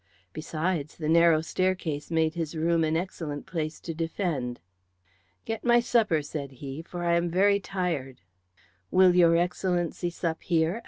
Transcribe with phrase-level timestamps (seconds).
[0.33, 4.59] Besides, the narrow staircase made his room an excellent place to defend.
[5.45, 8.21] "Get my supper," said he, "for I am very tired."
[8.89, 10.79] "Will your Excellency sup here?"